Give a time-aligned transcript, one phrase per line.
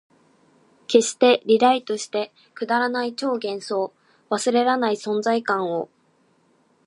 [0.87, 3.93] 消して、リライトして、くだらない超幻想、
[4.31, 5.89] 忘れらない存在感を